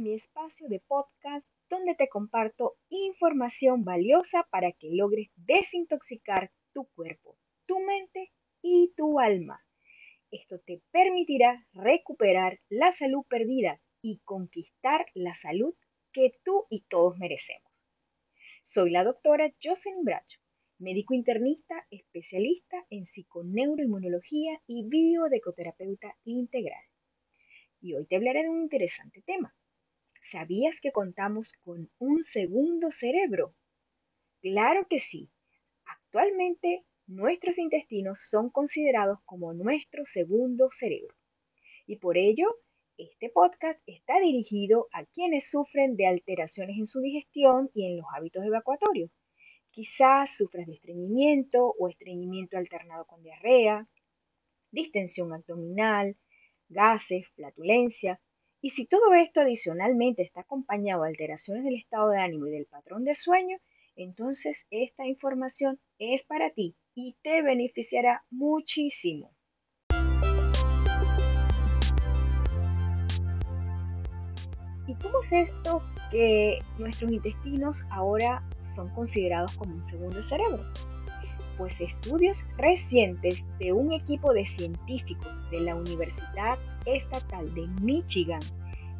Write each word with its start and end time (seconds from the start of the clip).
mi 0.00 0.14
espacio 0.14 0.66
de 0.68 0.80
podcast 0.80 1.46
donde 1.68 1.94
te 1.94 2.08
comparto 2.08 2.76
información 2.88 3.84
valiosa 3.84 4.48
para 4.50 4.72
que 4.72 4.88
logres 4.90 5.28
desintoxicar 5.36 6.50
tu 6.72 6.86
cuerpo, 6.94 7.36
tu 7.66 7.78
mente 7.80 8.32
y 8.62 8.92
tu 8.96 9.20
alma. 9.20 9.62
Esto 10.30 10.58
te 10.60 10.80
permitirá 10.90 11.66
recuperar 11.74 12.60
la 12.70 12.90
salud 12.92 13.24
perdida 13.28 13.80
y 14.00 14.20
conquistar 14.24 15.04
la 15.12 15.34
salud 15.34 15.74
que 16.12 16.32
tú 16.44 16.64
y 16.70 16.86
todos 16.88 17.18
merecemos. 17.18 17.84
Soy 18.62 18.90
la 18.90 19.04
doctora 19.04 19.52
Jocelyn 19.62 20.02
Bracho, 20.02 20.40
médico 20.78 21.12
internista 21.12 21.86
especialista 21.90 22.86
en 22.88 23.04
psiconeuroinmunología 23.04 24.62
y 24.66 24.88
biodecoterapeuta 24.88 26.16
integral. 26.24 26.84
Y 27.82 27.94
hoy 27.94 28.06
te 28.06 28.16
hablaré 28.16 28.44
de 28.44 28.48
un 28.48 28.62
interesante 28.62 29.22
tema. 29.26 29.54
¿Sabías 30.30 30.80
que 30.80 30.92
contamos 30.92 31.50
con 31.64 31.90
un 31.98 32.22
segundo 32.22 32.90
cerebro? 32.90 33.56
Claro 34.40 34.86
que 34.88 35.00
sí. 35.00 35.28
Actualmente 35.84 36.84
nuestros 37.08 37.58
intestinos 37.58 38.28
son 38.28 38.48
considerados 38.48 39.18
como 39.24 39.52
nuestro 39.54 40.04
segundo 40.04 40.70
cerebro. 40.70 41.16
Y 41.84 41.96
por 41.96 42.16
ello, 42.16 42.46
este 42.96 43.28
podcast 43.28 43.80
está 43.86 44.20
dirigido 44.20 44.86
a 44.92 45.04
quienes 45.04 45.50
sufren 45.50 45.96
de 45.96 46.06
alteraciones 46.06 46.76
en 46.76 46.86
su 46.86 47.00
digestión 47.00 47.68
y 47.74 47.86
en 47.86 47.96
los 47.96 48.06
hábitos 48.14 48.44
evacuatorios. 48.44 49.10
Quizás 49.70 50.36
sufras 50.36 50.68
de 50.68 50.74
estreñimiento 50.74 51.74
o 51.76 51.88
estreñimiento 51.88 52.56
alternado 52.56 53.04
con 53.04 53.20
diarrea, 53.24 53.88
distensión 54.70 55.32
abdominal, 55.32 56.16
gases, 56.68 57.26
flatulencia, 57.34 58.20
y 58.62 58.70
si 58.70 58.84
todo 58.84 59.14
esto 59.14 59.40
adicionalmente 59.40 60.22
está 60.22 60.42
acompañado 60.42 61.02
de 61.02 61.10
alteraciones 61.10 61.64
del 61.64 61.76
estado 61.76 62.10
de 62.10 62.20
ánimo 62.20 62.46
y 62.46 62.50
del 62.50 62.66
patrón 62.66 63.04
de 63.04 63.14
sueño, 63.14 63.56
entonces 63.96 64.56
esta 64.70 65.06
información 65.06 65.80
es 65.98 66.22
para 66.22 66.50
ti 66.50 66.74
y 66.94 67.16
te 67.22 67.42
beneficiará 67.42 68.24
muchísimo. 68.30 69.32
¿Y 74.86 74.94
cómo 74.94 75.22
es 75.22 75.48
esto 75.48 75.82
que 76.10 76.58
nuestros 76.78 77.12
intestinos 77.12 77.80
ahora 77.90 78.42
son 78.74 78.88
considerados 78.90 79.56
como 79.56 79.74
un 79.76 79.84
segundo 79.84 80.20
cerebro? 80.20 80.64
Pues 81.56 81.72
estudios 81.80 82.36
recientes 82.56 83.44
de 83.58 83.72
un 83.72 83.92
equipo 83.92 84.32
de 84.32 84.44
científicos 84.44 85.50
de 85.50 85.60
la 85.60 85.76
Universidad 85.76 86.58
Estatal 86.86 87.54
de 87.54 87.68
Michigan, 87.82 88.40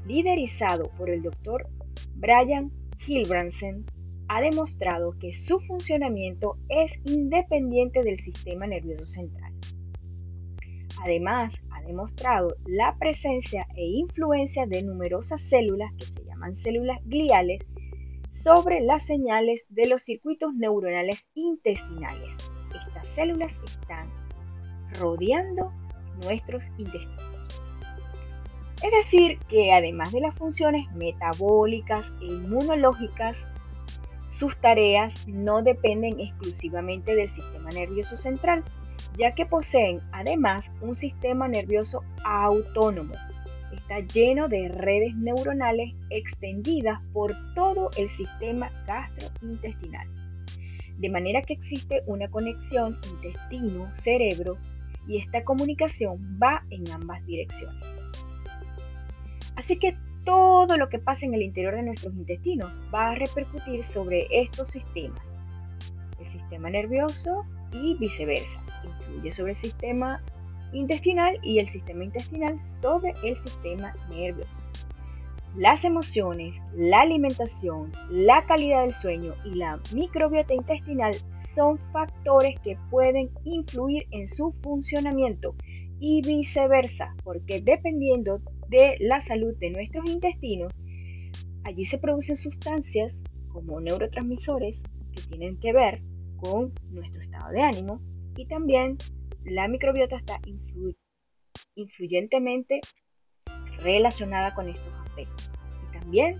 liderizado 0.07 0.91
por 0.97 1.11
el 1.11 1.23
doctor 1.23 1.69
Brian 2.15 2.71
Hilbransen, 3.07 3.85
ha 4.29 4.41
demostrado 4.41 5.19
que 5.19 5.33
su 5.33 5.59
funcionamiento 5.61 6.57
es 6.69 6.93
independiente 7.05 8.03
del 8.03 8.19
sistema 8.19 8.67
nervioso 8.67 9.05
central. 9.05 9.53
Además, 11.03 11.55
ha 11.71 11.83
demostrado 11.83 12.55
la 12.67 12.97
presencia 12.99 13.67
e 13.75 13.85
influencia 13.85 14.67
de 14.67 14.83
numerosas 14.83 15.41
células 15.41 15.91
que 15.99 16.05
se 16.05 16.25
llaman 16.25 16.55
células 16.55 16.99
gliales 17.07 17.61
sobre 18.29 18.81
las 18.81 19.05
señales 19.05 19.65
de 19.69 19.89
los 19.89 20.03
circuitos 20.03 20.55
neuronales 20.55 21.27
intestinales. 21.35 22.37
Estas 22.87 23.07
células 23.15 23.53
están 23.65 24.09
rodeando 25.01 25.73
nuestros 26.23 26.63
intestinos. 26.79 27.30
Es 28.83 28.93
decir, 28.93 29.39
que 29.41 29.73
además 29.73 30.11
de 30.13 30.21
las 30.21 30.35
funciones 30.35 30.91
metabólicas 30.95 32.11
e 32.23 32.27
inmunológicas, 32.27 33.45
sus 34.25 34.59
tareas 34.59 35.29
no 35.29 35.61
dependen 35.63 36.19
exclusivamente 36.19 37.15
del 37.15 37.29
sistema 37.29 37.69
nervioso 37.71 38.17
central, 38.17 38.65
ya 39.19 39.33
que 39.33 39.45
poseen 39.45 40.01
además 40.13 40.71
un 40.81 40.95
sistema 40.95 41.47
nervioso 41.47 42.03
autónomo. 42.25 43.13
Está 43.71 44.01
lleno 44.01 44.49
de 44.49 44.69
redes 44.69 45.15
neuronales 45.15 45.95
extendidas 46.09 47.01
por 47.13 47.35
todo 47.55 47.91
el 47.99 48.09
sistema 48.09 48.71
gastrointestinal. 48.87 50.09
De 50.97 51.11
manera 51.11 51.43
que 51.43 51.53
existe 51.53 52.03
una 52.07 52.29
conexión 52.29 52.99
intestino-cerebro 53.13 54.57
y 55.07 55.19
esta 55.19 55.45
comunicación 55.45 56.39
va 56.43 56.63
en 56.71 56.91
ambas 56.93 57.25
direcciones. 57.27 58.00
Así 59.61 59.79
que 59.79 59.95
todo 60.25 60.79
lo 60.79 60.89
que 60.89 60.99
pasa 60.99 61.27
en 61.27 61.35
el 61.35 61.43
interior 61.43 61.75
de 61.75 61.83
nuestros 61.83 62.15
intestinos 62.15 62.75
va 62.95 63.11
a 63.11 63.15
repercutir 63.15 63.83
sobre 63.83 64.27
estos 64.31 64.69
sistemas, 64.69 65.21
el 66.19 66.27
sistema 66.29 66.71
nervioso 66.71 67.45
y 67.71 67.95
viceversa. 67.99 68.57
Influye 68.85 69.31
sobre 69.31 69.51
el 69.51 69.59
sistema 69.59 70.23
intestinal 70.73 71.39
y 71.43 71.59
el 71.59 71.69
sistema 71.69 72.05
intestinal 72.05 72.59
sobre 72.63 73.13
el 73.23 73.37
sistema 73.37 73.93
nervioso. 74.09 74.63
Las 75.57 75.85
emociones, 75.85 76.55
la 76.75 77.03
alimentación, 77.03 77.93
la 78.09 78.47
calidad 78.47 78.81
del 78.81 78.93
sueño 78.93 79.35
y 79.45 79.57
la 79.57 79.79
microbiota 79.93 80.55
intestinal 80.55 81.13
son 81.55 81.77
factores 81.93 82.59
que 82.61 82.79
pueden 82.89 83.29
influir 83.45 84.07
en 84.11 84.27
su 84.27 84.53
funcionamiento 84.63 85.55
y 85.99 86.23
viceversa, 86.23 87.15
porque 87.23 87.61
dependiendo 87.61 88.41
de 88.71 88.97
la 89.01 89.21
salud 89.21 89.55
de 89.59 89.71
nuestros 89.71 90.09
intestinos, 90.09 90.73
allí 91.65 91.85
se 91.85 91.99
producen 91.99 92.37
sustancias 92.37 93.21
como 93.49 93.81
neurotransmisores 93.81 94.83
que 95.13 95.23
tienen 95.29 95.59
que 95.59 95.73
ver 95.73 96.01
con 96.37 96.73
nuestro 96.91 97.21
estado 97.21 97.51
de 97.51 97.63
ánimo 97.63 98.01
y 98.37 98.47
también 98.47 98.97
la 99.45 99.67
microbiota 99.67 100.17
está 100.17 100.41
influyentemente 101.75 102.81
relacionada 103.83 104.55
con 104.55 104.69
estos 104.69 104.93
aspectos 105.07 105.53
y 105.89 105.99
también 105.99 106.39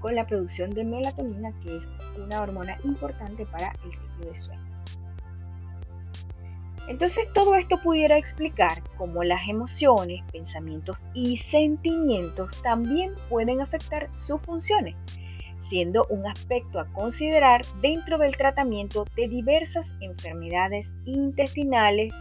con 0.00 0.14
la 0.14 0.26
producción 0.26 0.70
de 0.70 0.84
melatonina 0.84 1.58
que 1.60 1.76
es 1.76 2.18
una 2.18 2.42
hormona 2.42 2.78
importante 2.84 3.46
para 3.46 3.72
el 3.84 3.90
ciclo 3.92 4.26
de 4.26 4.34
sueño. 4.34 4.69
Entonces 6.88 7.30
todo 7.32 7.54
esto 7.54 7.76
pudiera 7.82 8.18
explicar 8.18 8.82
cómo 8.96 9.22
las 9.22 9.46
emociones, 9.48 10.22
pensamientos 10.32 11.00
y 11.14 11.36
sentimientos 11.36 12.50
también 12.62 13.14
pueden 13.28 13.60
afectar 13.60 14.12
sus 14.12 14.40
funciones, 14.42 14.96
siendo 15.68 16.04
un 16.10 16.26
aspecto 16.26 16.80
a 16.80 16.86
considerar 16.92 17.60
dentro 17.80 18.18
del 18.18 18.34
tratamiento 18.34 19.04
de 19.14 19.28
diversas 19.28 19.86
enfermedades 20.00 20.88
intestinales, 21.04 22.12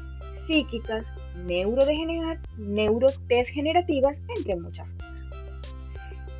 psíquicas, 0.45 1.03
neurodegenerativas, 1.45 4.17
entre 4.37 4.55
muchas 4.55 4.91
otras. 4.91 5.19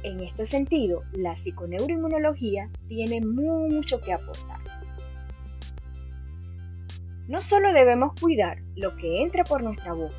En 0.04 0.20
este 0.22 0.46
sentido, 0.46 1.04
la 1.12 1.36
psiconeuroinmunología 1.36 2.70
tiene 2.88 3.20
mucho 3.22 4.00
que 4.00 4.14
aportar 4.14 4.60
no 7.30 7.38
solo 7.38 7.72
debemos 7.74 8.20
cuidar 8.20 8.58
lo 8.76 8.96
que 8.96 9.22
entra 9.22 9.44
por 9.44 9.62
nuestra 9.62 9.94
boca, 9.94 10.16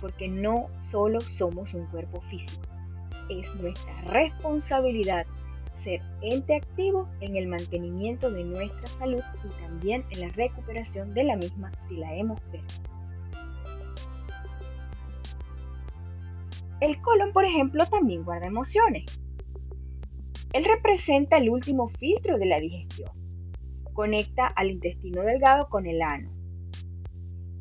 porque 0.00 0.28
no 0.28 0.68
solo 0.90 1.20
somos 1.20 1.74
un 1.74 1.84
cuerpo 1.88 2.22
físico, 2.22 2.62
es 3.28 3.54
nuestra 3.56 3.92
responsabilidad 4.04 5.26
ser 5.84 6.00
ente 6.22 6.56
activo 6.56 7.06
en 7.20 7.36
el 7.36 7.48
mantenimiento 7.48 8.30
de 8.30 8.44
nuestra 8.44 8.86
salud 8.86 9.22
y 9.44 9.62
también 9.62 10.06
en 10.10 10.22
la 10.22 10.28
recuperación 10.28 11.12
de 11.12 11.24
la 11.24 11.36
misma 11.36 11.70
si 11.86 11.96
la 11.96 12.14
hemos 12.14 12.40
perdido. 12.40 12.82
El 16.80 16.98
colon, 17.02 17.34
por 17.34 17.44
ejemplo, 17.44 17.84
también 17.84 18.24
guarda 18.24 18.46
emociones. 18.46 19.04
Él 20.54 20.64
representa 20.64 21.36
el 21.36 21.50
último 21.50 21.88
filtro 21.88 22.38
de 22.38 22.46
la 22.46 22.58
digestión. 22.58 23.10
Conecta 23.92 24.46
al 24.46 24.70
intestino 24.70 25.20
delgado 25.20 25.68
con 25.68 25.84
el 25.84 26.00
ano 26.00 26.37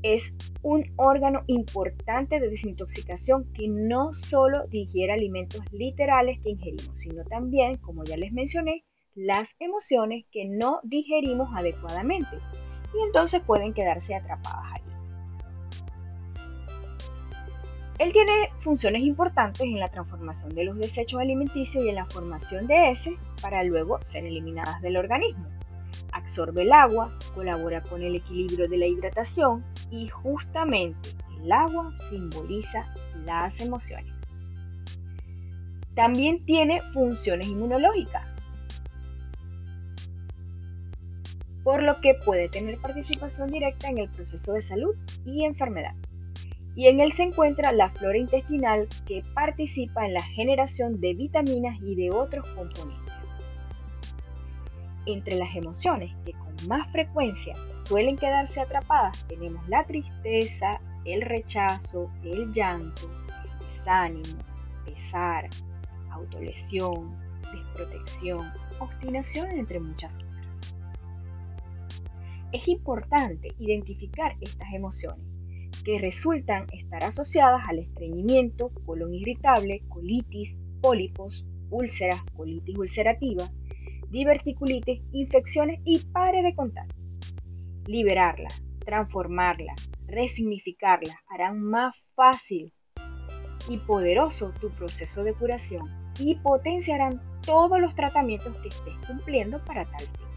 es 0.01 0.33
un 0.61 0.85
órgano 0.97 1.44
importante 1.47 2.39
de 2.39 2.49
desintoxicación 2.49 3.51
que 3.53 3.67
no 3.67 4.13
solo 4.13 4.67
digiere 4.67 5.13
alimentos 5.13 5.61
literales 5.71 6.39
que 6.41 6.51
ingerimos, 6.51 6.97
sino 6.97 7.23
también, 7.23 7.77
como 7.77 8.03
ya 8.03 8.17
les 8.17 8.31
mencioné, 8.31 8.83
las 9.15 9.49
emociones 9.59 10.25
que 10.31 10.45
no 10.45 10.79
digerimos 10.83 11.49
adecuadamente 11.55 12.38
y 12.94 13.03
entonces 13.05 13.41
pueden 13.41 13.73
quedarse 13.73 14.15
atrapadas 14.15 14.73
allí. 14.73 14.83
Él 17.99 18.13
tiene 18.13 18.31
funciones 18.59 19.01
importantes 19.01 19.63
en 19.63 19.79
la 19.79 19.88
transformación 19.88 20.53
de 20.53 20.65
los 20.65 20.77
desechos 20.77 21.19
alimenticios 21.19 21.83
y 21.83 21.89
en 21.89 21.95
la 21.95 22.05
formación 22.05 22.67
de 22.67 22.91
heces 22.91 23.13
para 23.41 23.63
luego 23.63 23.99
ser 24.01 24.23
eliminadas 24.23 24.81
del 24.83 24.97
organismo 24.97 25.56
absorbe 26.27 26.63
el 26.63 26.74
agua, 26.74 27.18
colabora 27.33 27.81
con 27.81 28.03
el 28.03 28.15
equilibrio 28.15 28.68
de 28.68 28.77
la 28.77 28.85
hidratación 28.85 29.63
y 29.89 30.09
justamente 30.09 31.09
el 31.41 31.51
agua 31.51 31.94
simboliza 32.09 32.94
las 33.25 33.59
emociones. 33.62 34.13
También 35.95 36.44
tiene 36.45 36.81
funciones 36.94 37.47
inmunológicas, 37.47 38.25
por 41.63 41.81
lo 41.81 42.00
que 42.01 42.13
puede 42.25 42.50
tener 42.50 42.77
participación 42.77 43.50
directa 43.50 43.88
en 43.88 43.97
el 44.00 44.09
proceso 44.09 44.53
de 44.53 44.62
salud 44.62 44.95
y 45.25 45.45
enfermedad. 45.45 45.95
Y 46.75 46.88
en 46.88 47.00
él 47.00 47.13
se 47.13 47.23
encuentra 47.23 47.71
la 47.71 47.89
flora 47.89 48.18
intestinal 48.18 48.88
que 49.07 49.23
participa 49.33 50.06
en 50.06 50.13
la 50.13 50.21
generación 50.21 51.00
de 51.00 51.15
vitaminas 51.15 51.77
y 51.81 51.95
de 51.95 52.12
otros 52.12 52.45
componentes. 52.50 53.06
Entre 55.07 55.38
las 55.38 55.56
emociones 55.56 56.13
que 56.25 56.33
con 56.33 56.54
más 56.68 56.92
frecuencia 56.92 57.56
suelen 57.86 58.18
quedarse 58.18 58.59
atrapadas 58.59 59.25
tenemos 59.30 59.65
la 59.69 59.86
tristeza, 59.86 60.81
el 61.06 61.21
rechazo, 61.21 62.12
el 62.25 62.51
llanto, 62.51 63.09
desánimo, 63.77 64.44
pesar, 64.83 65.48
autolesión, 66.12 67.15
desprotección, 67.54 68.51
obstinación, 68.80 69.50
entre 69.51 69.80
muchas 69.80 70.13
otras. 70.13 70.27
Es 72.51 72.68
importante 72.68 73.48
identificar 73.59 74.36
estas 74.42 74.74
emociones 74.74 75.25
que 75.86 76.00
resultan 76.00 76.65
estar 76.74 77.01
asociadas 77.06 77.62
al 77.69 77.80
estreñimiento, 77.80 78.71
colon 78.86 79.13
irritable, 79.13 79.83
colitis, 79.88 80.54
pólipos, 80.81 81.45
úlceras, 81.69 82.21
colitis 82.36 82.77
ulcerativa, 82.77 83.50
diverticulitis, 84.09 85.01
infecciones 85.12 85.80
y 85.83 86.00
pare 86.12 86.42
de 86.42 86.56
contar. 86.56 86.88
Liberarla, 87.86 88.50
transformarla, 88.80 89.74
resignificarla 90.07 91.19
harán 91.30 91.62
más 91.62 91.95
fácil 92.15 92.74
y 93.69 93.77
poderoso 93.77 94.54
tu 94.59 94.69
proceso 94.71 95.24
de 95.24 95.33
curación 95.33 95.89
y 96.19 96.36
potenciarán 96.36 97.21
todos 97.42 97.80
los 97.80 97.94
tratamientos 97.95 98.56
que 98.57 98.69
estés 98.69 98.95
cumpliendo 99.06 99.63
para 99.63 99.86
tal 99.86 100.01
fin. 100.01 100.27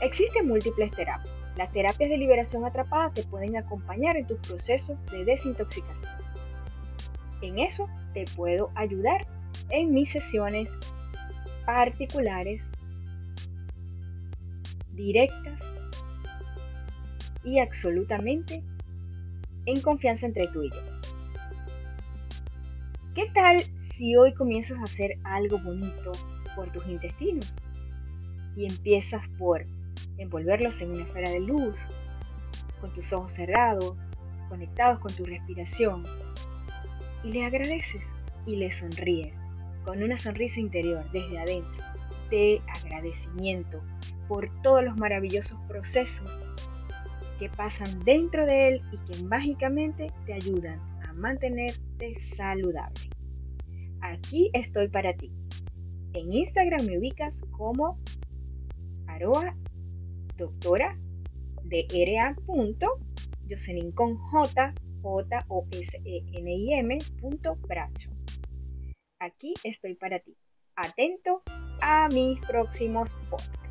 Existen 0.00 0.48
múltiples 0.48 0.90
terapias. 0.90 1.34
Las 1.56 1.72
terapias 1.72 2.10
de 2.10 2.18
liberación 2.18 2.64
atrapada 2.64 3.10
te 3.12 3.22
pueden 3.24 3.56
acompañar 3.56 4.16
en 4.16 4.26
tus 4.26 4.38
procesos 4.40 4.98
de 5.10 5.24
desintoxicación. 5.24 6.12
En 7.40 7.58
eso 7.58 7.88
te 8.12 8.24
puedo 8.36 8.70
ayudar 8.74 9.26
en 9.70 9.92
mis 9.92 10.10
sesiones 10.10 10.70
particulares, 11.64 12.62
directas 14.92 15.58
y 17.44 17.58
absolutamente 17.58 18.62
en 19.66 19.80
confianza 19.80 20.26
entre 20.26 20.46
tú 20.48 20.62
y 20.62 20.70
yo. 20.70 20.80
¿Qué 23.14 23.30
tal 23.34 23.56
si 23.96 24.16
hoy 24.16 24.32
comienzas 24.34 24.78
a 24.78 24.84
hacer 24.84 25.18
algo 25.24 25.58
bonito 25.58 26.12
por 26.54 26.70
tus 26.70 26.86
intestinos? 26.86 27.54
Y 28.56 28.66
empiezas 28.66 29.26
por 29.38 29.66
envolverlos 30.18 30.80
en 30.80 30.92
una 30.92 31.02
esfera 31.02 31.30
de 31.30 31.40
luz, 31.40 31.76
con 32.80 32.90
tus 32.92 33.12
ojos 33.12 33.32
cerrados, 33.32 33.94
conectados 34.48 35.00
con 35.00 35.12
tu 35.14 35.24
respiración, 35.24 36.04
y 37.24 37.32
le 37.32 37.44
agradeces 37.44 38.02
y 38.46 38.56
le 38.56 38.70
sonríes 38.70 39.45
con 39.86 40.02
una 40.02 40.16
sonrisa 40.16 40.58
interior 40.58 41.08
desde 41.12 41.38
adentro 41.38 41.84
de 42.28 42.60
agradecimiento 42.82 43.80
por 44.26 44.50
todos 44.60 44.84
los 44.84 44.96
maravillosos 44.96 45.56
procesos 45.68 46.28
que 47.38 47.48
pasan 47.50 48.02
dentro 48.04 48.44
de 48.46 48.68
él 48.68 48.82
y 48.90 48.98
que 48.98 49.22
mágicamente 49.24 50.12
te 50.26 50.32
ayudan 50.32 50.80
a 51.06 51.12
mantenerte 51.12 52.18
saludable. 52.36 53.10
Aquí 54.00 54.50
estoy 54.54 54.88
para 54.88 55.14
ti. 55.14 55.30
En 56.14 56.32
Instagram 56.32 56.84
me 56.86 56.98
ubicas 56.98 57.40
como 57.52 57.98
aroa 59.06 59.54
doctora 60.36 60.98
de 61.62 61.86
J, 64.32 64.74
J 65.02 65.44
O 65.48 65.66
S 65.70 66.00
E 66.04 66.24
N 66.32 66.52
I 66.52 66.72
M 66.74 66.98
punto 67.20 67.54
bracho. 67.68 68.15
Aquí 69.26 69.54
estoy 69.64 69.96
para 69.96 70.20
ti. 70.20 70.36
Atento 70.76 71.42
a 71.80 72.06
mis 72.12 72.38
próximos 72.46 73.10
podcasts. 73.28 73.65